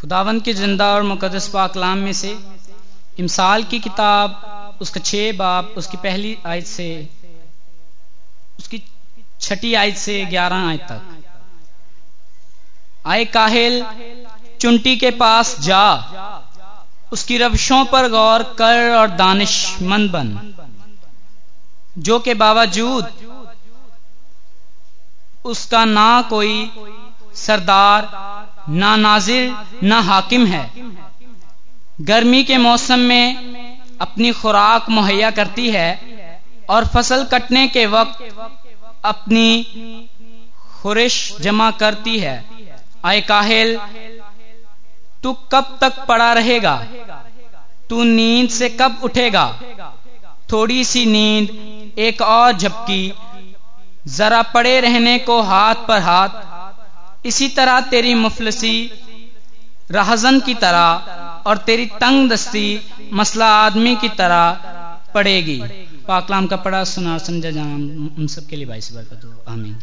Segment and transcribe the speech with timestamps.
[0.00, 2.38] खुदावन के ज़िंदा और मुकदस पाकलाम में से
[3.18, 7.08] इमसाल की किताब, उसका छह बाप उसकी पहली आयत से,
[8.58, 8.82] उसकी
[9.40, 11.00] छठी आयत से ग्यारह आयत तक।
[13.06, 13.84] आए काहिल,
[14.60, 15.82] चुंटी के पास जा।
[17.12, 20.54] उसकी रविशों पर गौर कर और दानिश दानिशमंद बन,
[21.98, 23.06] जो के बावजूद
[25.44, 26.70] उसका ना कोई
[27.34, 28.27] सरदार
[28.68, 30.70] ना नाजिर ना हाकिम है।
[32.00, 35.88] गर्मी के मौसम में अपनी खुराक मुहैया करती है
[36.68, 38.18] और फ़सल कटने के वक्त
[39.04, 39.64] अपनी
[40.82, 42.44] खुरिश जमा करती है।
[43.04, 43.76] आए काहिल,
[45.22, 46.76] तू कब तक पड़ा रहेगा?
[47.90, 49.46] तू नींद से कब उठेगा?
[50.52, 53.12] थोड़ी सी नींद एक और झपकी
[54.06, 56.28] जरा पड़े रहने को हाथ पर हाथ
[57.24, 58.90] इसी तरह तेरी मुफलसी,
[59.90, 62.80] राहजन की तरह और तेरी तंग दस्ती
[63.12, 64.50] मसला आदमी की तरह
[65.14, 65.60] पड़ेगी।
[66.08, 67.74] पाकलाम का पड़ा सुना, समझा जाना
[68.16, 69.76] हम सबके लिए भाई से बरकत हो आमीन।